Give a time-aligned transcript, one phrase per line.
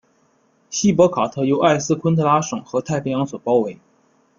[0.71, 3.77] 锡帕卡特由埃斯昆特拉省和太平洋所包围。